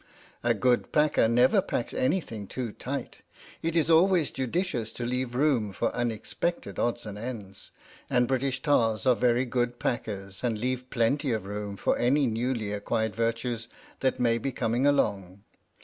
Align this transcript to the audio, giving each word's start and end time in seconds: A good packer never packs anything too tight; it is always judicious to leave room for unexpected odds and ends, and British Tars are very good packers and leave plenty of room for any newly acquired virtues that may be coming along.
A 0.43 0.55
good 0.55 0.91
packer 0.91 1.27
never 1.27 1.61
packs 1.61 1.93
anything 1.93 2.47
too 2.47 2.71
tight; 2.71 3.19
it 3.61 3.75
is 3.75 3.87
always 3.87 4.31
judicious 4.31 4.91
to 4.93 5.05
leave 5.05 5.35
room 5.35 5.71
for 5.71 5.93
unexpected 5.93 6.79
odds 6.79 7.05
and 7.05 7.19
ends, 7.19 7.69
and 8.09 8.27
British 8.27 8.63
Tars 8.63 9.05
are 9.05 9.13
very 9.15 9.45
good 9.45 9.77
packers 9.77 10.43
and 10.43 10.57
leave 10.57 10.89
plenty 10.89 11.31
of 11.33 11.45
room 11.45 11.77
for 11.77 11.99
any 11.99 12.25
newly 12.25 12.71
acquired 12.71 13.15
virtues 13.15 13.67
that 13.99 14.19
may 14.19 14.39
be 14.39 14.51
coming 14.51 14.87
along. 14.87 15.43